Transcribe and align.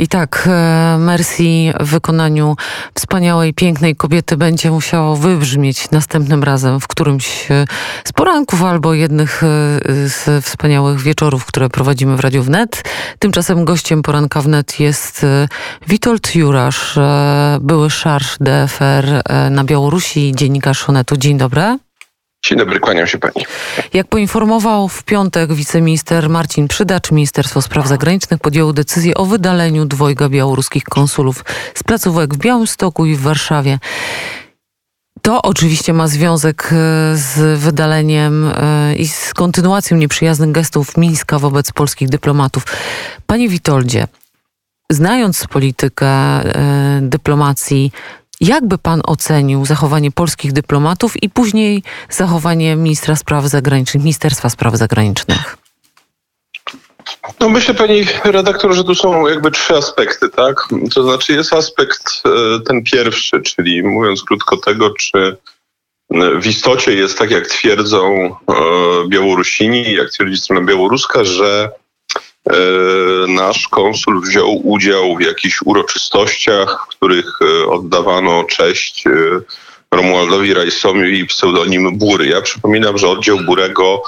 I 0.00 0.08
tak, 0.08 0.48
e, 0.50 0.96
Mercy 0.98 1.42
w 1.80 1.90
wykonaniu 1.90 2.56
wspaniałej, 2.94 3.54
pięknej 3.54 3.96
kobiety 3.96 4.36
będzie 4.36 4.70
musiało 4.70 5.16
wybrzmieć 5.16 5.90
następnym 5.90 6.44
razem 6.44 6.80
w 6.80 6.88
którymś 6.88 7.50
e, 7.50 7.64
z 8.04 8.12
poranków 8.12 8.62
albo 8.62 8.94
jednych 8.94 9.42
e, 9.42 9.46
z 10.08 10.44
wspaniałych 10.44 11.00
wieczorów, 11.00 11.46
które 11.46 11.68
prowadzimy 11.68 12.16
w 12.16 12.20
Radiu 12.20 12.42
Wnet. 12.42 12.82
Tymczasem 13.18 13.64
gościem 13.64 14.02
poranka 14.02 14.40
Wnet 14.40 14.80
jest 14.80 15.26
Witold 15.88 16.34
Jurasz, 16.34 16.98
były 17.60 17.90
szarż 17.90 18.36
DFR 18.40 19.22
na 19.50 19.64
Białorusi, 19.64 20.32
dziennikarz 20.36 20.88
Onetu. 20.88 21.16
Dzień 21.16 21.38
dobry. 21.38 21.87
Dzień 22.46 22.58
dobry, 22.58 22.80
kłaniam 22.80 23.06
się 23.06 23.18
pani. 23.18 23.46
Jak 23.92 24.06
poinformował 24.06 24.88
w 24.88 25.02
piątek 25.02 25.52
wiceminister 25.52 26.28
Marcin 26.28 26.68
Przydacz, 26.68 27.10
Ministerstwo 27.10 27.62
Spraw 27.62 27.86
Zagranicznych 27.86 28.40
podjęło 28.40 28.72
decyzję 28.72 29.14
o 29.14 29.24
wydaleniu 29.24 29.84
dwojga 29.84 30.28
białoruskich 30.28 30.84
konsulów 30.84 31.44
z 31.74 31.82
placówek 31.82 32.34
w 32.34 32.38
Białymstoku 32.38 33.06
i 33.06 33.16
w 33.16 33.20
Warszawie. 33.20 33.78
To 35.22 35.42
oczywiście 35.42 35.92
ma 35.92 36.08
związek 36.08 36.70
e, 36.72 36.74
z 37.16 37.60
wydaleniem 37.60 38.52
e, 38.54 38.94
i 38.94 39.08
z 39.08 39.34
kontynuacją 39.34 39.96
nieprzyjaznych 39.96 40.52
gestów 40.52 40.96
Mińska 40.96 41.38
wobec 41.38 41.72
polskich 41.72 42.08
dyplomatów. 42.08 42.64
Panie 43.26 43.48
Witoldzie, 43.48 44.06
znając 44.90 45.46
politykę 45.46 46.06
e, 46.06 47.00
dyplomacji 47.02 47.92
Jakby 48.40 48.78
pan 48.78 49.00
ocenił 49.04 49.66
zachowanie 49.66 50.10
polskich 50.10 50.52
dyplomatów 50.52 51.22
i 51.22 51.30
później 51.30 51.82
zachowanie 52.10 52.76
ministra 52.76 53.16
spraw 53.16 53.44
zagranicznych, 53.44 54.02
Ministerstwa 54.02 54.50
Spraw 54.50 54.76
Zagranicznych? 54.76 55.56
No 57.40 57.48
myślę 57.48 57.74
pani 57.74 58.04
redaktor, 58.24 58.74
że 58.74 58.84
tu 58.84 58.94
są 58.94 59.28
jakby 59.28 59.50
trzy 59.50 59.76
aspekty, 59.76 60.28
tak? 60.28 60.68
To 60.94 61.02
znaczy 61.02 61.32
jest 61.32 61.52
aspekt 61.52 62.22
e, 62.26 62.60
ten 62.60 62.84
pierwszy, 62.84 63.42
czyli 63.42 63.82
mówiąc 63.82 64.24
krótko 64.24 64.56
tego, 64.56 64.90
czy 64.90 65.36
w 66.40 66.46
istocie 66.46 66.94
jest 66.94 67.18
tak, 67.18 67.30
jak 67.30 67.46
twierdzą 67.46 68.24
e, 68.24 68.54
Białorusini, 69.08 69.92
jak 69.92 70.10
twierdzi 70.10 70.36
strona 70.36 70.66
białoruska, 70.66 71.24
że 71.24 71.70
E, 71.70 71.87
nasz 73.28 73.68
konsul 73.68 74.20
wziął 74.20 74.68
udział 74.68 75.16
w 75.16 75.20
jakichś 75.20 75.62
uroczystościach, 75.64 76.86
w 76.86 76.96
których 76.96 77.38
e, 77.42 77.68
oddawano 77.68 78.44
cześć 78.44 79.06
e, 79.06 79.10
Romualdowi 79.92 80.54
Rajsowi 80.54 81.26
pseudonim 81.26 81.98
Bury. 81.98 82.26
Ja 82.26 82.42
przypominam, 82.42 82.98
że 82.98 83.08
oddział 83.08 83.38
Burego 83.46 84.02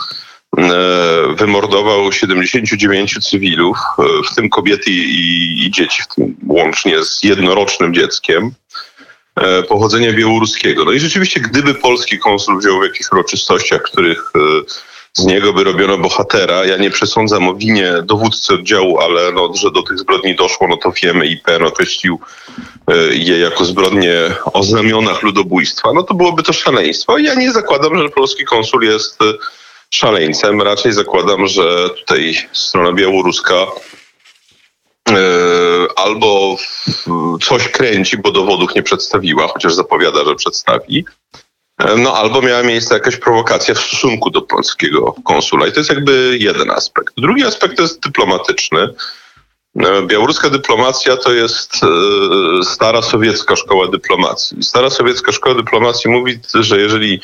wymordował 1.36 2.12
79 2.12 3.18
cywilów, 3.30 3.78
w 4.30 4.34
tym 4.34 4.48
kobiety 4.48 4.90
i, 4.90 5.66
i 5.66 5.70
dzieci, 5.70 6.02
w 6.02 6.14
tym 6.14 6.36
łącznie 6.46 7.04
z 7.04 7.24
jednorocznym 7.24 7.94
dzieckiem 7.94 8.50
pochodzenia 9.68 10.12
białoruskiego. 10.12 10.84
No 10.84 10.92
i 10.92 11.00
rzeczywiście, 11.00 11.40
gdyby 11.40 11.74
polski 11.74 12.18
konsul 12.18 12.58
wziął 12.58 12.80
w 12.80 12.84
jakichś 12.84 13.12
uroczystościach, 13.12 13.82
których 13.82 14.32
z 15.12 15.24
niego 15.24 15.52
by 15.52 15.64
robiono 15.64 15.98
bohatera. 15.98 16.64
Ja 16.64 16.76
nie 16.76 16.90
przesądzam 16.90 17.48
o 17.48 17.54
winie 17.54 17.92
dowódcy 18.04 18.54
oddziału, 18.54 18.98
ale 18.98 19.32
no, 19.32 19.54
że 19.54 19.70
do 19.70 19.82
tych 19.82 19.98
zbrodni 19.98 20.36
doszło, 20.36 20.68
no 20.68 20.76
to 20.76 20.92
wiemy. 21.02 21.26
IPN 21.26 21.62
określił 21.66 22.20
e, 22.88 22.96
je 23.12 23.38
jako 23.38 23.64
zbrodnie 23.64 24.14
o 24.52 24.62
znamionach 24.62 25.22
ludobójstwa. 25.22 25.92
No 25.92 26.02
to 26.02 26.14
byłoby 26.14 26.42
to 26.42 26.52
szaleństwo. 26.52 27.18
Ja 27.18 27.34
nie 27.34 27.52
zakładam, 27.52 27.98
że 27.98 28.08
polski 28.08 28.44
konsul 28.44 28.82
jest 28.82 29.22
e, 29.22 29.24
szaleńcem. 29.90 30.62
Raczej 30.62 30.92
zakładam, 30.92 31.46
że 31.46 31.90
tutaj 31.90 32.48
strona 32.52 32.92
białoruska 32.92 33.66
e, 35.08 35.16
albo 35.96 36.56
coś 37.42 37.68
kręci, 37.68 38.18
bo 38.18 38.30
dowodów 38.30 38.74
nie 38.74 38.82
przedstawiła, 38.82 39.48
chociaż 39.48 39.74
zapowiada, 39.74 40.24
że 40.24 40.34
przedstawi, 40.34 41.04
no 41.96 42.16
albo 42.16 42.42
miała 42.42 42.62
miejsce 42.62 42.94
jakaś 42.94 43.16
prowokacja 43.16 43.74
w 43.74 43.80
stosunku 43.80 44.30
do 44.30 44.42
polskiego 44.42 45.14
konsula. 45.24 45.66
I 45.66 45.72
to 45.72 45.80
jest 45.80 45.90
jakby 45.90 46.36
jeden 46.40 46.70
aspekt. 46.70 47.14
Drugi 47.18 47.44
aspekt 47.44 47.78
jest 47.78 48.02
dyplomatyczny. 48.02 48.88
E, 49.76 50.02
białoruska 50.06 50.50
dyplomacja 50.50 51.16
to 51.16 51.32
jest 51.32 51.74
e, 51.74 52.64
stara 52.64 53.02
sowiecka 53.02 53.56
szkoła 53.56 53.88
dyplomacji. 53.88 54.62
Stara 54.62 54.90
sowiecka 54.90 55.32
szkoła 55.32 55.54
dyplomacji 55.54 56.10
mówi, 56.10 56.40
że 56.54 56.80
jeżeli 56.80 57.20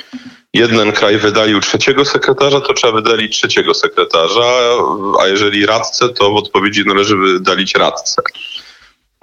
jeden 0.55 0.93
kraj 0.93 1.19
wydalił 1.19 1.61
trzeciego 1.61 2.05
sekretarza, 2.05 2.61
to 2.61 2.75
trzeba 2.75 2.93
wydalić 2.93 3.37
trzeciego 3.37 3.75
sekretarza, 3.75 4.53
a 5.21 5.27
jeżeli 5.27 5.67
radcę, 5.67 6.09
to 6.09 6.31
w 6.31 6.37
odpowiedzi 6.37 6.85
należy 6.87 7.17
wydalić 7.17 7.75
radcę. 7.75 8.23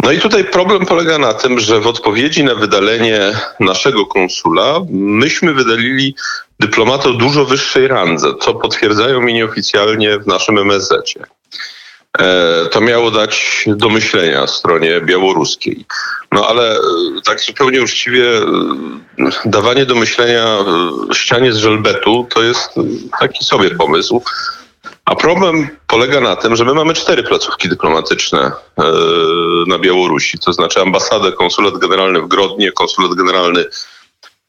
No 0.03 0.11
i 0.11 0.19
tutaj 0.19 0.43
problem 0.43 0.85
polega 0.85 1.17
na 1.17 1.33
tym, 1.33 1.59
że 1.59 1.79
w 1.79 1.87
odpowiedzi 1.87 2.43
na 2.43 2.55
wydalenie 2.55 3.31
naszego 3.59 4.05
konsula 4.05 4.79
myśmy 4.89 5.53
wydalili 5.53 6.15
dyplomata 6.59 7.09
o 7.09 7.13
dużo 7.13 7.45
wyższej 7.45 7.87
randze, 7.87 8.27
co 8.41 8.53
potwierdzają 8.53 9.21
mi 9.21 9.33
nieoficjalnie 9.33 10.19
w 10.19 10.27
naszym 10.27 10.57
MSZ-cie. 10.57 11.23
E, 12.19 12.65
to 12.71 12.81
miało 12.81 13.11
dać 13.11 13.65
do 13.67 13.89
myślenia 13.89 14.47
stronie 14.47 15.01
białoruskiej. 15.01 15.85
No 16.31 16.47
ale 16.47 16.75
e, 16.75 16.79
tak 17.25 17.41
zupełnie 17.41 17.81
uczciwie 17.81 18.37
e, 18.37 18.43
dawanie 19.45 19.85
do 19.85 19.95
myślenia 19.95 20.57
ścianie 21.13 21.53
z 21.53 21.57
żelbetu 21.57 22.27
to 22.33 22.43
jest 22.43 22.69
taki 23.19 23.45
sobie 23.45 23.69
pomysł. 23.69 24.23
A 25.05 25.15
problem 25.15 25.67
polega 25.87 26.19
na 26.19 26.35
tym, 26.35 26.55
że 26.55 26.65
my 26.65 26.73
mamy 26.73 26.93
cztery 26.93 27.23
placówki 27.23 27.69
dyplomatyczne 27.69 28.51
e, 28.77 28.83
na 29.67 29.79
Białorusi, 29.79 30.39
to 30.39 30.53
znaczy 30.53 30.81
ambasadę, 30.81 31.31
konsulat 31.31 31.77
generalny 31.77 32.21
w 32.21 32.27
Grodnie, 32.27 32.71
konsulat 32.71 33.13
generalny 33.13 33.65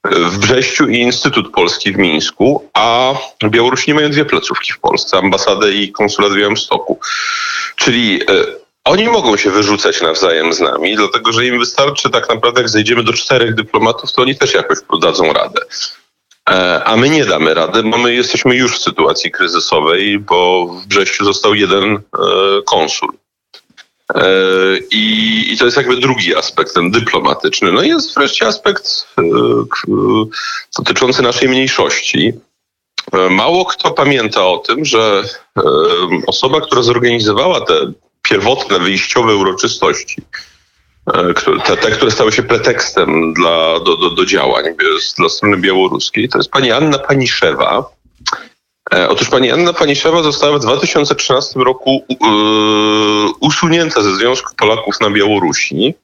w 0.04 0.38
Brześciu 0.38 0.88
i 0.88 0.98
Instytut 0.98 1.52
Polski 1.52 1.92
w 1.92 1.96
Mińsku, 1.96 2.70
a 2.74 3.14
Białorusini 3.44 3.94
mają 3.94 4.10
dwie 4.10 4.24
placówki 4.24 4.72
w 4.72 4.78
Polsce, 4.78 5.18
ambasadę 5.18 5.72
i 5.72 5.92
konsulat 5.92 6.32
w 6.32 6.36
Białymstoku. 6.36 6.98
Czyli 7.76 8.22
e, 8.22 8.26
oni 8.84 9.04
mogą 9.04 9.36
się 9.36 9.50
wyrzucać 9.50 10.00
nawzajem 10.00 10.52
z 10.52 10.60
nami, 10.60 10.96
dlatego 10.96 11.32
że 11.32 11.46
im 11.46 11.58
wystarczy 11.58 12.10
tak 12.10 12.28
naprawdę, 12.28 12.60
jak 12.60 12.70
zejdziemy 12.70 13.04
do 13.04 13.12
czterech 13.12 13.54
dyplomatów, 13.54 14.12
to 14.12 14.22
oni 14.22 14.36
też 14.36 14.54
jakoś 14.54 14.78
dadzą 15.02 15.32
radę. 15.32 15.60
E, 16.50 16.84
a 16.84 16.96
my 16.96 17.08
nie 17.08 17.24
damy 17.24 17.54
rady, 17.54 17.82
bo 17.82 17.98
my 17.98 18.14
jesteśmy 18.14 18.56
już 18.56 18.78
w 18.78 18.82
sytuacji 18.82 19.30
kryzysowej, 19.30 20.18
bo 20.18 20.66
w 20.66 20.86
Brześciu 20.86 21.24
został 21.24 21.54
jeden 21.54 21.94
e, 21.94 22.00
konsul. 22.66 23.08
E, 24.14 24.24
I, 24.90 25.44
I, 25.52 25.58
to 25.58 25.64
jest 25.64 25.76
jakby 25.76 25.96
drugi 25.96 26.36
aspekt, 26.36 26.74
ten 26.74 26.90
dyplomatyczny. 26.90 27.72
No 27.72 27.82
i 27.82 27.88
jest 27.88 28.14
wreszcie 28.14 28.46
aspekt 28.46 29.06
dotyczący 30.78 31.22
naszej 31.22 31.48
mniejszości. 31.48 32.32
Mało 33.30 33.64
kto 33.64 33.90
pamięta 33.90 34.46
o 34.46 34.58
tym, 34.58 34.84
że 34.84 35.22
osoba, 36.26 36.60
która 36.60 36.82
zorganizowała 36.82 37.60
te 37.60 37.92
pierwotne, 38.22 38.78
wyjściowe 38.78 39.36
uroczystości, 39.36 40.22
te, 41.64 41.76
te, 41.76 41.90
które 41.90 42.10
stały 42.10 42.32
się 42.32 42.42
pretekstem 42.42 43.32
dla, 43.32 43.80
do, 43.80 43.96
do, 43.96 44.10
do 44.10 44.26
działań 44.26 44.64
dla 45.18 45.28
strony 45.28 45.56
białoruskiej, 45.56 46.28
to 46.28 46.38
jest 46.38 46.50
pani 46.50 46.72
Anna 46.72 46.98
Paniszewa. 46.98 47.90
E, 48.94 49.08
otóż 49.08 49.28
pani 49.28 49.50
Anna 49.50 49.72
Paniszewa 49.72 50.22
została 50.22 50.58
w 50.58 50.62
2013 50.62 51.60
roku 51.60 52.04
e, 52.10 52.16
usunięta 53.40 54.02
ze 54.02 54.16
Związku 54.16 54.54
Polaków 54.56 55.00
na 55.00 55.10
Białorusi. 55.10 55.94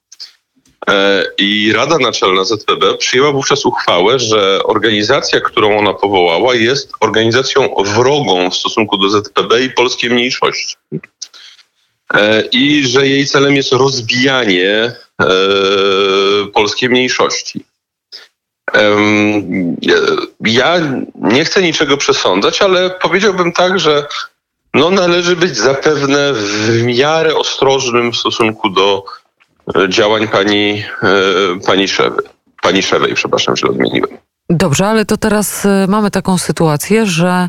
I 1.39 1.72
Rada 1.72 1.99
Naczelna 1.99 2.44
ZPB 2.44 2.94
przyjęła 2.99 3.33
wówczas 3.33 3.66
uchwałę, 3.66 4.19
że 4.19 4.60
organizacja, 4.65 5.41
którą 5.41 5.78
ona 5.78 5.94
powołała, 5.94 6.55
jest 6.55 6.93
organizacją 7.00 7.75
wrogą 7.84 8.50
w 8.50 8.56
stosunku 8.56 8.99
do 8.99 9.10
ZPB 9.10 9.60
i 9.65 9.71
polskiej 9.71 10.10
mniejszości. 10.10 10.77
E, 12.15 12.43
i 12.53 12.87
że 12.87 13.09
jej 13.09 13.26
celem 13.26 13.56
jest 13.56 13.72
rozbijanie 13.72 14.92
e, 15.22 15.27
polskiej 16.54 16.89
mniejszości. 16.89 17.65
Ja 20.41 20.80
nie 21.15 21.45
chcę 21.45 21.62
niczego 21.62 21.97
przesądzać, 21.97 22.62
ale 22.62 22.91
powiedziałbym 22.91 23.53
tak, 23.53 23.80
że 23.80 24.07
no 24.74 24.91
należy 24.91 25.36
być 25.36 25.57
zapewne 25.57 26.33
w 26.33 26.83
miarę 26.83 27.36
ostrożnym 27.36 28.13
w 28.13 28.16
stosunku 28.16 28.71
do 28.71 29.04
e, 29.77 29.89
działań 29.89 30.28
pani, 30.28 30.84
pani 31.66 31.89
Szewy. 31.89 32.22
Pani 32.63 32.83
Szewej, 32.83 33.15
przepraszam, 33.15 33.56
że 33.56 33.66
odmieniłem. 33.66 34.18
Dobrze, 34.51 34.87
ale 34.87 35.05
to 35.05 35.17
teraz 35.17 35.67
e, 35.67 35.87
mamy 35.89 36.11
taką 36.11 36.39
sytuację, 36.39 37.07
że 37.07 37.49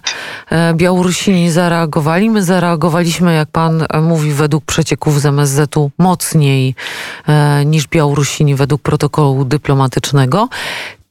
e, 0.49 0.73
Białorusini 0.73 1.51
zareagowali. 1.51 2.29
My 2.29 2.43
zareagowaliśmy, 2.43 3.33
jak 3.33 3.49
pan 3.49 3.85
e, 3.89 4.01
mówi, 4.01 4.31
według 4.31 4.65
przecieków 4.65 5.21
z 5.21 5.25
MSZ-u 5.25 5.91
mocniej 5.97 6.75
niż 7.65 7.87
Białorusini 7.87 8.55
według 8.55 8.81
protokołu 8.81 9.45
dyplomatycznego. 9.45 10.49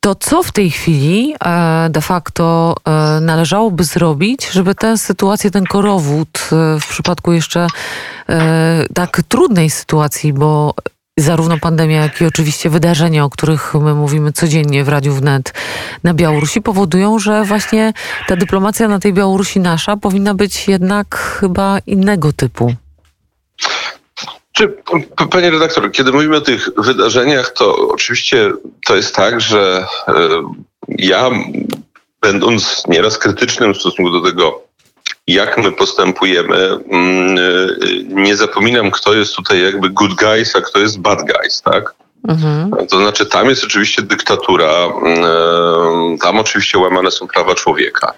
To 0.01 0.15
co 0.15 0.43
w 0.43 0.53
tej 0.53 0.71
chwili 0.71 1.35
e, 1.45 1.89
de 1.91 2.01
facto 2.01 2.75
e, 2.85 3.21
należałoby 3.21 3.85
zrobić, 3.85 4.51
żeby 4.51 4.75
tę 4.75 4.99
sytuację, 4.99 5.51
ten 5.51 5.65
korowód 5.65 6.29
e, 6.53 6.81
w 6.81 6.87
przypadku 6.87 7.33
jeszcze 7.33 7.67
tak 8.95 9.23
trudnej 9.29 9.71
sytuacji, 9.71 10.33
bo 10.33 10.75
zarówno 11.23 11.59
pandemia, 11.59 12.03
jak 12.03 12.21
i 12.21 12.25
oczywiście 12.25 12.71
wydarzenia, 12.71 13.25
o 13.25 13.31
których 13.31 13.75
my 13.75 13.95
mówimy 13.95 14.33
codziennie 14.33 14.85
w 14.85 14.89
Radiu 14.89 15.15
Wnet 15.15 15.53
na 16.05 16.15
Białorusi, 16.15 16.63
powodują, 16.63 17.19
że 17.19 17.45
właśnie 17.45 17.93
ta 18.29 18.37
dyplomacja 18.37 18.89
na 18.89 18.99
tej 18.99 19.13
Białorusi 19.13 19.61
nasza 19.61 19.97
powinna 19.97 20.35
być 20.35 20.69
jednak 20.69 21.17
chyba 21.41 21.79
innego 21.87 22.33
typu. 22.33 22.75
Czy, 24.53 24.77
panie 25.31 25.51
redaktor, 25.51 25.93
kiedy 25.93 26.13
mówimy 26.13 26.37
o 26.37 26.41
tych 26.41 26.69
wydarzeniach, 26.77 27.53
to 27.53 27.77
oczywiście 27.89 28.53
to 28.87 28.97
jest 28.97 29.15
tak, 29.15 29.41
że 29.41 29.87
e, 30.09 30.13
ja, 30.89 31.31
będąc 32.23 32.83
nieraz 32.89 33.19
krytycznym 33.19 33.75
w 33.75 33.79
stosunku 33.79 34.11
do 34.11 34.31
tego, 34.31 34.63
jak 35.33 35.59
my 35.59 35.73
postępujemy, 35.73 36.79
mm, 36.91 37.39
e, 37.39 37.41
nie 38.05 38.37
zapominam, 38.37 38.91
kto 38.91 39.15
jest 39.15 39.35
tutaj 39.37 39.63
jakby 39.63 39.91
good 39.91 40.15
guys, 40.15 40.57
a 40.57 40.61
kto 40.61 40.79
jest 40.79 41.01
bad 41.01 41.19
guys, 41.27 41.63
tak? 41.63 41.95
Mhm. 42.29 42.87
To 42.89 42.99
znaczy, 42.99 43.27
tam 43.27 43.49
jest 43.49 43.65
oczywiście 43.65 44.03
dyktatura, 44.03 44.73
mm, 45.03 46.19
tam 46.19 46.39
oczywiście 46.39 46.79
łamane 46.79 47.11
są 47.11 47.29
prawa 47.29 47.55
człowieka. 47.55 48.13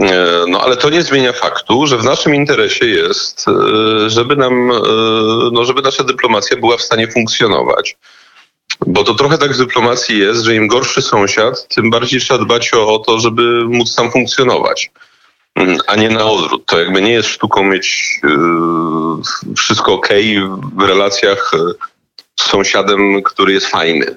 E, 0.00 0.44
no 0.48 0.60
ale 0.60 0.76
to 0.76 0.90
nie 0.90 1.02
zmienia 1.02 1.32
faktu, 1.32 1.86
że 1.86 1.98
w 1.98 2.04
naszym 2.04 2.34
interesie 2.34 2.86
jest, 2.86 3.46
e, 3.48 4.10
żeby 4.10 4.36
nam, 4.36 4.72
no, 5.52 5.64
żeby 5.64 5.82
nasza 5.82 6.04
dyplomacja 6.04 6.56
była 6.56 6.76
w 6.76 6.82
stanie 6.82 7.08
funkcjonować. 7.08 7.96
Bo 8.86 9.04
to 9.04 9.14
trochę 9.14 9.38
tak 9.38 9.52
w 9.52 9.58
dyplomacji 9.58 10.18
jest, 10.18 10.42
że 10.42 10.54
im 10.54 10.66
gorszy 10.66 11.02
sąsiad, 11.02 11.68
tym 11.68 11.90
bardziej 11.90 12.20
trzeba 12.20 12.44
dbać 12.44 12.70
o 12.74 12.98
to, 12.98 13.20
żeby 13.20 13.64
móc 13.64 13.94
tam 13.94 14.10
funkcjonować. 14.10 14.90
Mm, 15.54 15.78
a 15.86 15.96
nie 15.96 16.10
na 16.10 16.24
odwrót. 16.24 16.66
To 16.66 16.78
jakby 16.78 17.02
nie 17.02 17.12
jest 17.12 17.28
sztuką 17.28 17.64
mieć 17.64 18.20
wszystko 19.56 19.92
ok 19.92 20.08
w 20.76 20.82
relacjach 20.82 21.52
z 22.40 22.42
sąsiadem, 22.42 23.22
który 23.22 23.52
jest 23.52 23.66
fajny. 23.66 24.16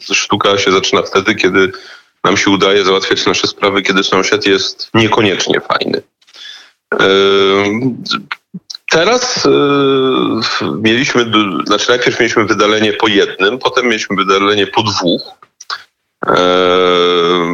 Sztuka 0.00 0.58
się 0.58 0.72
zaczyna 0.72 1.02
wtedy, 1.02 1.34
kiedy 1.34 1.72
nam 2.24 2.36
się 2.36 2.50
udaje 2.50 2.84
załatwiać 2.84 3.26
nasze 3.26 3.46
sprawy, 3.46 3.82
kiedy 3.82 4.04
sąsiad 4.04 4.46
jest 4.46 4.90
niekoniecznie 4.94 5.60
fajny. 5.60 6.02
Teraz 8.90 9.48
mieliśmy, 10.80 11.32
znaczy 11.66 11.88
najpierw 11.88 12.20
mieliśmy 12.20 12.44
wydalenie 12.44 12.92
po 12.92 13.08
jednym, 13.08 13.58
potem 13.58 13.86
mieliśmy 13.86 14.16
wydalenie 14.16 14.66
po 14.66 14.82
dwóch. 14.82 15.22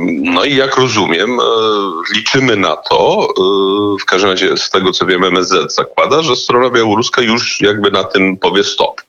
No 0.09 0.45
i 0.45 0.57
jak 0.57 0.77
rozumiem, 0.77 1.39
liczymy 2.15 2.57
na 2.57 2.77
to, 2.77 3.29
w 4.01 4.05
każdym 4.05 4.31
razie 4.31 4.57
z 4.57 4.71
tego 4.71 4.93
co 4.93 5.07
wiem 5.07 5.25
MSZ 5.25 5.75
zakłada, 5.75 6.23
że 6.23 6.37
strona 6.37 6.71
białoruska 6.71 7.23
już 7.23 7.61
jakby 7.61 7.91
na 7.91 8.05
tym 8.05 8.37
powie 8.37 8.65
stop. 8.65 9.03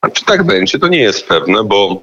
A 0.00 0.10
czy 0.10 0.24
tak 0.24 0.46
będzie, 0.46 0.78
to 0.78 0.88
nie 0.88 1.00
jest 1.00 1.28
pewne, 1.28 1.64
bo 1.64 2.02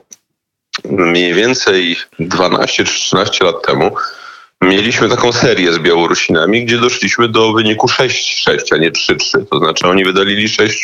mniej 0.83 1.33
więcej 1.33 1.95
12 2.19 2.85
czy 2.85 2.93
13 2.93 3.45
lat 3.45 3.65
temu 3.65 3.95
mieliśmy 4.61 5.09
taką 5.09 5.31
serię 5.31 5.73
z 5.73 5.79
Białorusinami, 5.79 6.65
gdzie 6.65 6.77
doszliśmy 6.77 7.27
do 7.27 7.53
wyniku 7.53 7.87
6-6, 7.87 8.57
a 8.71 8.77
nie 8.77 8.91
3-3. 8.91 9.45
To 9.51 9.57
znaczy 9.57 9.87
oni 9.87 10.05
wydalili 10.05 10.49
6 10.49 10.83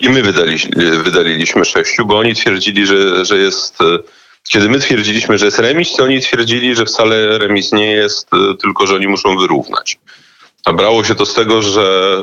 i 0.00 0.08
my 0.10 0.22
wydali, 0.22 0.58
wydaliliśmy 1.02 1.64
6, 1.64 1.96
bo 2.04 2.18
oni 2.18 2.34
twierdzili, 2.34 2.86
że, 2.86 3.24
że 3.24 3.38
jest... 3.38 3.78
Kiedy 4.48 4.68
my 4.68 4.78
twierdziliśmy, 4.80 5.38
że 5.38 5.44
jest 5.44 5.58
remis, 5.58 5.92
to 5.92 6.04
oni 6.04 6.20
twierdzili, 6.20 6.76
że 6.76 6.84
wcale 6.84 7.38
remis 7.38 7.72
nie 7.72 7.92
jest, 7.92 8.30
tylko 8.62 8.86
że 8.86 8.94
oni 8.94 9.08
muszą 9.08 9.38
wyrównać. 9.38 9.98
A 10.64 10.72
brało 10.72 11.04
się 11.04 11.14
to 11.14 11.26
z 11.26 11.34
tego, 11.34 11.62
że 11.62 12.18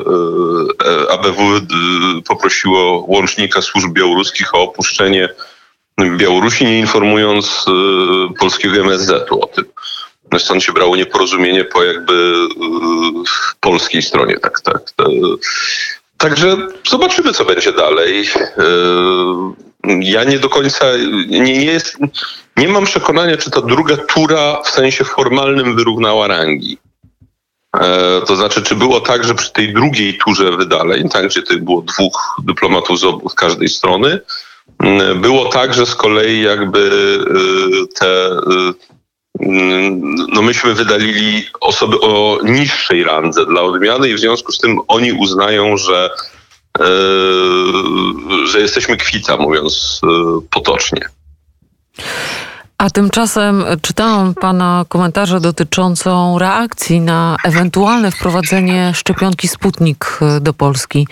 e, 0.85 1.11
ABW 1.11 1.59
poprosiło 2.27 3.05
łącznika 3.07 3.61
służb 3.61 3.93
białoruskich 3.93 4.55
o 4.55 4.61
opuszczenie 4.61 5.29
Białorusi, 6.17 6.65
nie 6.65 6.79
informując 6.79 7.65
polskiego 8.39 8.75
MSZ-u 8.75 9.41
o 9.41 9.47
tym. 9.47 9.65
No 10.31 10.39
stąd 10.39 10.63
się 10.63 10.73
brało 10.73 10.95
nieporozumienie 10.95 11.63
po 11.63 11.83
jakby 11.83 12.47
polskiej 13.59 14.01
stronie. 14.01 14.39
Tak, 14.39 14.61
tak. 14.61 14.81
Także 16.23 16.57
zobaczymy, 16.89 17.33
co 17.33 17.45
będzie 17.45 17.73
dalej. 17.73 18.21
Y, 18.21 19.93
ja 19.99 20.23
nie 20.23 20.39
do 20.39 20.49
końca 20.49 20.85
nie, 21.27 21.39
nie, 21.39 21.65
jest, 21.65 21.97
nie 22.57 22.67
mam 22.67 22.85
przekonania, 22.85 23.37
czy 23.37 23.51
ta 23.51 23.61
druga 23.61 23.97
tura 23.97 24.61
w 24.61 24.69
sensie 24.69 25.03
formalnym 25.03 25.75
wyrównała 25.75 26.27
rangi. 26.27 26.77
E, 27.79 28.21
to 28.27 28.35
znaczy, 28.35 28.61
czy 28.61 28.75
było 28.75 29.01
tak, 29.01 29.23
że 29.23 29.35
przy 29.35 29.53
tej 29.53 29.73
drugiej 29.73 30.17
turze 30.17 30.57
wydaleń, 30.57 31.09
tak, 31.09 31.27
gdzie 31.27 31.41
to 31.41 31.53
było 31.57 31.81
dwóch 31.81 32.35
dyplomatów 32.43 32.99
z, 32.99 33.03
obu, 33.03 33.29
z 33.29 33.33
każdej 33.33 33.69
strony, 33.69 34.19
było 35.15 35.45
tak, 35.45 35.73
że 35.73 35.85
z 35.85 35.95
kolei 35.95 36.41
jakby 36.41 36.89
te 37.99 38.29
no 40.30 40.41
myśmy 40.41 40.74
wydalili 40.74 41.45
osoby 41.62 42.00
o 42.01 42.39
niższej 42.44 43.03
randze 43.03 43.45
dla 43.45 43.62
odmiany 43.62 44.09
i 44.09 44.13
w 44.13 44.19
związku 44.19 44.51
z 44.51 44.59
tym 44.59 44.80
oni 44.88 45.13
uznają, 45.13 45.77
że, 45.77 46.09
y, 46.80 46.83
że 48.47 48.59
jesteśmy 48.59 48.97
kwita, 48.97 49.38
mówiąc 49.38 50.01
potocznie. 50.50 51.01
A 52.77 52.89
tymczasem 52.89 53.65
czytałam 53.81 54.33
Pana 54.35 54.85
komentarze 54.89 55.39
dotyczącą 55.39 56.39
reakcji 56.39 57.01
na 57.01 57.38
ewentualne 57.44 58.12
wprowadzenie 58.12 58.91
szczepionki 58.95 59.47
Sputnik 59.47 60.19
do 60.41 60.53
Polski. 60.53 61.07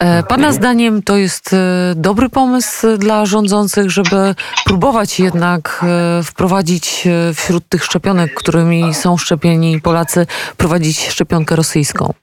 E, 0.00 0.22
pana 0.22 0.52
zdaniem 0.52 1.02
to 1.02 1.16
jest 1.16 1.52
e, 1.52 1.92
dobry 1.96 2.28
pomysł 2.28 2.86
dla 2.98 3.26
rządzących, 3.26 3.90
żeby 3.90 4.34
próbować 4.64 5.20
jednak 5.20 5.80
e, 5.82 6.22
wprowadzić 6.22 7.04
wśród 7.34 7.68
tych 7.68 7.84
szczepionek, 7.84 8.34
którymi 8.34 8.94
są 8.94 9.16
szczepieni 9.16 9.80
Polacy, 9.80 10.26
wprowadzić 10.52 11.08
szczepionkę 11.08 11.56
rosyjską? 11.56 12.14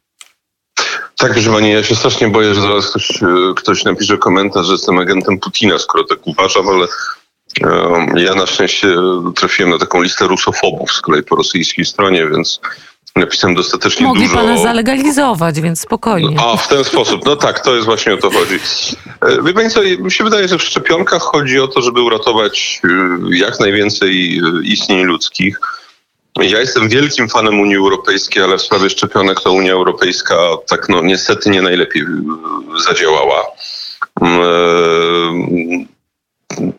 Tak, 1.18 1.34
proszę 1.34 1.52
Pani, 1.52 1.72
ja 1.72 1.84
się 1.84 1.96
strasznie 1.96 2.28
boję, 2.28 2.54
że 2.54 2.62
zaraz 2.62 2.90
ktoś, 2.90 3.20
ktoś 3.56 3.84
napisze 3.84 4.18
komentarz, 4.18 4.66
że 4.66 4.72
jestem 4.72 5.00
agentem 5.00 5.40
Putina, 5.40 5.80
skoro 5.80 6.04
tak 6.04 6.20
uważam, 6.28 6.66
ale 6.70 6.88
ja 8.16 8.36
na 8.36 8.46
szczęście 8.46 8.88
trafiłem 9.36 9.72
na 9.72 9.78
taką 9.78 10.02
listę 10.02 10.28
rusofobów 10.28 10.92
z 10.92 11.02
kolei 11.02 11.24
po 11.24 11.36
rosyjskiej 11.36 11.86
stronie, 11.86 12.28
więc 12.28 12.60
napisałem 13.18 13.56
dostatecznie 13.56 14.06
Mogli 14.06 14.24
dużo. 14.24 14.36
Mogli 14.36 14.50
pana 14.50 14.64
zalegalizować, 14.64 15.62
więc 15.62 15.80
spokojnie. 15.80 16.38
A, 16.40 16.58
w 16.58 16.68
ten 16.68 16.84
sposób. 16.84 17.26
No 17.26 17.36
tak, 17.36 17.60
to 17.60 17.76
jest 17.76 17.86
właśnie 17.86 18.14
o 18.14 18.18
to 18.18 18.32
chodzi. 18.32 18.60
E, 19.22 19.44
wie 19.44 19.54
pani 19.54 19.70
co, 19.70 19.82
mi 20.00 20.12
się 20.12 20.24
wydaje, 20.24 20.48
że 20.48 20.58
w 20.58 20.64
szczepionkach 20.64 21.22
chodzi 21.22 21.60
o 21.60 21.68
to, 21.68 21.82
żeby 21.82 22.02
uratować 22.02 22.82
e, 22.84 22.88
jak 23.30 23.60
najwięcej 23.60 24.38
e, 24.38 24.42
istnień 24.64 25.04
ludzkich. 25.06 25.60
Ja 26.42 26.60
jestem 26.60 26.90
wielkim 26.90 27.30
fanem 27.30 27.60
Unii 27.60 27.76
Europejskiej, 27.76 28.44
ale 28.44 28.58
w 28.58 28.62
sprawie 28.62 28.90
szczepionek 28.90 29.42
to 29.42 29.52
Unia 29.52 29.74
Europejska 29.74 30.36
tak 30.68 30.90
no 30.90 31.02
niestety 31.02 31.50
nie 31.50 31.62
najlepiej 31.62 32.04
zadziałała. 32.88 33.46
Mm, 34.22 35.88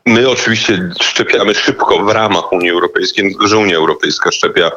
my 0.06 0.30
oczywiście 0.30 0.90
szczepiamy 1.02 1.54
szybko 1.54 2.04
w 2.04 2.08
ramach 2.08 2.52
Unii 2.52 2.70
Europejskiej, 2.70 3.36
że 3.44 3.58
Unia 3.58 3.76
Europejska 3.76 4.32
szczepia 4.32 4.70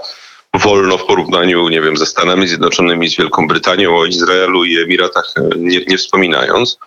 wolno 0.64 0.98
w 0.98 1.06
porównaniu, 1.06 1.70
nie 1.70 1.82
wiem, 1.82 1.98
ze 1.98 2.06
Stanami 2.06 2.48
Zjednoczonymi, 2.48 3.10
z 3.10 3.18
Wielką 3.18 3.48
Brytanią, 3.48 3.98
o 3.98 4.06
Izraelu 4.06 4.66
i 4.66 4.78
Emiratach 4.82 5.34
e, 5.38 5.58
nie, 5.58 5.86
nie 5.86 5.98
wspominając. 5.98 6.78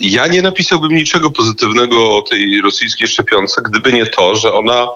Ja 0.00 0.26
nie 0.26 0.42
napisałbym 0.42 0.94
niczego 0.94 1.30
pozytywnego 1.30 2.16
o 2.16 2.22
tej 2.22 2.60
rosyjskiej 2.60 3.08
szczepionce, 3.08 3.62
gdyby 3.62 3.92
nie 3.92 4.06
to, 4.06 4.36
że 4.36 4.52
ona 4.52 4.88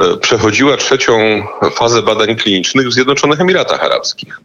e, 0.00 0.16
przechodziła 0.16 0.76
trzecią 0.76 1.46
fazę 1.72 2.02
badań 2.02 2.36
klinicznych 2.36 2.88
w 2.88 2.92
Zjednoczonych 2.92 3.40
Emiratach 3.40 3.82
Arabskich. 3.82 4.40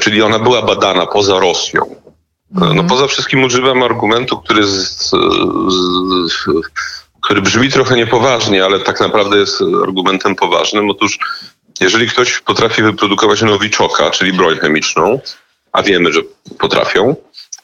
Czyli 0.00 0.22
ona 0.22 0.38
była 0.38 0.62
badana 0.62 1.06
poza 1.06 1.40
Rosją. 1.40 1.96
No 2.50 2.66
mhm. 2.66 2.86
poza 2.86 3.06
wszystkim 3.06 3.44
używam 3.44 3.82
argumentu, 3.82 4.38
który 4.38 4.66
z, 4.66 4.70
z, 4.70 5.10
z, 6.28 7.03
który 7.24 7.42
brzmi 7.42 7.70
trochę 7.70 7.96
niepoważnie, 7.96 8.64
ale 8.64 8.80
tak 8.80 9.00
naprawdę 9.00 9.36
jest 9.36 9.62
argumentem 9.82 10.36
poważnym. 10.36 10.90
Otóż 10.90 11.18
jeżeli 11.80 12.08
ktoś 12.08 12.40
potrafi 12.40 12.82
wyprodukować 12.82 13.42
nowiczoka, 13.42 14.10
czyli 14.10 14.32
broń 14.32 14.56
chemiczną, 14.56 15.20
a 15.72 15.82
wiemy, 15.82 16.12
że 16.12 16.20
potrafią, 16.58 17.16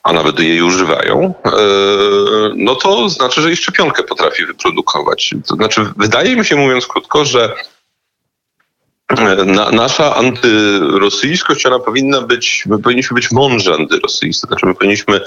a 0.02 0.12
nawet 0.12 0.40
jej 0.40 0.62
używają, 0.62 1.35
e, 1.47 1.50
no 2.57 2.75
to 2.75 3.09
znaczy, 3.09 3.43
że 3.43 3.52
i 3.52 3.57
szczepionkę 3.57 4.02
potrafi 4.02 4.47
wyprodukować. 4.47 5.35
To 5.49 5.55
znaczy, 5.55 5.87
wydaje 5.97 6.37
mi 6.37 6.45
się, 6.45 6.57
mówiąc 6.57 6.87
krótko, 6.87 7.25
że 7.25 7.55
e, 9.09 9.45
na, 9.45 9.71
nasza 9.71 10.17
antyrosyjskość, 10.17 11.67
ona 11.67 11.79
powinna 11.79 12.21
być, 12.21 12.64
my 12.67 12.79
powinniśmy 12.79 13.14
być 13.14 13.31
mądrzy 13.31 13.75
antyrosyjscy, 13.75 14.47
znaczy 14.47 14.67
my 14.67 14.75
powinniśmy 14.75 15.21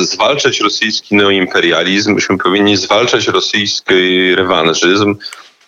zwalczać 0.00 0.60
rosyjski 0.60 1.16
neoimperializm, 1.16 2.14
myśmy 2.14 2.38
powinni 2.38 2.76
zwalczać 2.76 3.28
rosyjski 3.28 4.34
rewanżyzm, 4.34 5.14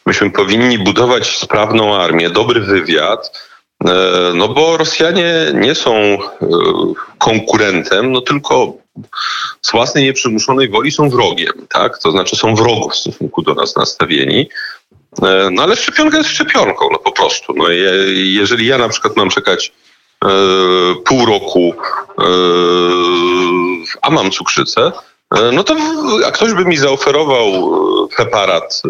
myśmy 0.07 0.31
powinni 0.31 0.79
budować 0.79 1.37
sprawną 1.37 1.97
armię, 1.97 2.31
dobry 2.31 2.61
wywiad, 2.61 3.33
no 4.35 4.49
bo 4.49 4.77
Rosjanie 4.77 5.35
nie 5.55 5.75
są 5.75 6.19
konkurentem, 7.19 8.13
no 8.13 8.21
tylko 8.21 8.73
z 9.61 9.73
własnej 9.73 10.05
nieprzymuszonej 10.05 10.69
woli 10.69 10.93
są 10.93 11.11
wrogiem, 11.11 11.53
tak? 11.71 11.99
To 11.99 12.11
znaczy 12.11 12.37
są 12.37 12.55
wrogów 12.55 12.93
w 12.93 12.97
stosunku 12.97 13.43
do 13.43 13.55
nas 13.55 13.77
nastawieni. 13.77 14.49
No 15.51 15.63
ale 15.63 15.77
szczepionka 15.77 16.19
jest 16.19 16.31
szczepionką, 16.31 16.89
no 16.93 16.99
po 16.99 17.13
prostu. 17.13 17.55
No, 17.57 17.69
je, 17.69 17.93
jeżeli 18.15 18.67
ja 18.67 18.79
na 18.79 18.89
przykład 18.89 19.17
mam 19.17 19.31
czekać 19.31 19.67
e, 19.69 19.84
pół 21.05 21.27
roku, 21.27 21.75
e, 22.19 22.25
a 24.03 24.11
mam 24.11 24.31
cukrzycę, 24.31 24.93
e, 25.37 25.53
no 25.53 25.65
to 25.65 25.77
a 26.27 26.31
ktoś 26.31 26.53
by 26.53 26.65
mi 26.65 26.77
zaoferował 26.77 27.71
preparat 28.17 28.83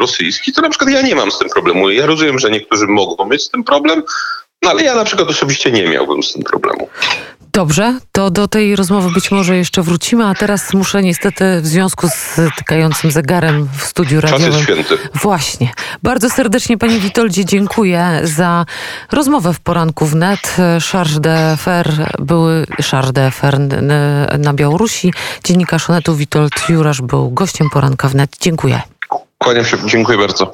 rosyjski, 0.00 0.52
to 0.52 0.62
na 0.62 0.68
przykład 0.68 0.90
ja 0.90 1.02
nie 1.02 1.14
mam 1.14 1.30
z 1.30 1.38
tym 1.38 1.48
problemu. 1.48 1.90
Ja 1.90 2.06
rozumiem, 2.06 2.38
że 2.38 2.50
niektórzy 2.50 2.86
mogą 2.86 3.26
mieć 3.26 3.42
z 3.42 3.50
tym 3.50 3.64
problem, 3.64 4.02
no 4.62 4.70
ale 4.70 4.82
ja 4.82 4.94
na 4.94 5.04
przykład 5.04 5.28
osobiście 5.28 5.70
nie 5.70 5.88
miałbym 5.88 6.22
z 6.22 6.32
tym 6.32 6.42
problemu. 6.42 6.88
Dobrze, 7.58 7.98
to 8.12 8.30
do 8.30 8.48
tej 8.48 8.76
rozmowy 8.76 9.10
być 9.10 9.30
może 9.30 9.56
jeszcze 9.56 9.82
wrócimy, 9.82 10.26
a 10.26 10.34
teraz 10.34 10.74
muszę 10.74 11.02
niestety 11.02 11.60
w 11.60 11.66
związku 11.66 12.08
z 12.08 12.36
tykającym 12.58 13.10
zegarem 13.10 13.68
w 13.78 13.84
studiu 13.84 14.20
radiowym... 14.20 14.46
Czas 14.46 14.54
jest 14.54 14.64
święty. 14.64 15.08
Właśnie. 15.14 15.72
Bardzo 16.02 16.30
serdecznie 16.30 16.78
Panie 16.78 16.98
Witoldzie 16.98 17.44
dziękuję 17.44 18.20
za 18.22 18.66
rozmowę 19.12 19.54
w 19.54 19.60
poranku 19.60 20.06
wnet. 20.06 20.56
Charge 20.92 21.18
d'Affaires 21.18 22.06
były 22.18 22.66
Charge 22.90 23.12
d'Affaires 23.12 23.82
na 24.38 24.54
Białorusi. 24.54 25.12
Dziennikarz 25.44 25.90
Onetu 25.90 26.16
Witold 26.16 26.52
Jurasz 26.68 27.02
był 27.02 27.30
gościem 27.30 27.70
poranka 27.72 28.08
wnet. 28.08 28.30
Dziękuję. 28.40 28.80
Kłaniam 29.38 29.64
się, 29.64 29.76
dziękuję 29.86 30.18
bardzo. 30.18 30.52